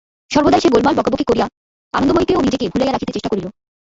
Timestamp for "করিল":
3.31-3.47